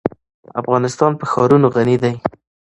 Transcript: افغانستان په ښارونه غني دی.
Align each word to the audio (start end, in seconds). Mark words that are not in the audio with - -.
افغانستان 0.61 1.11
په 1.19 1.25
ښارونه 1.31 1.67
غني 1.75 1.97
دی. 2.03 2.13